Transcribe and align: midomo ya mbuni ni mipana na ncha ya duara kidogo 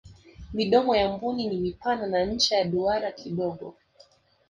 midomo 0.53 0.95
ya 0.95 1.09
mbuni 1.17 1.43
ni 1.47 1.57
mipana 1.59 2.07
na 2.07 2.25
ncha 2.25 2.55
ya 2.55 2.65
duara 2.65 3.11
kidogo 3.11 3.75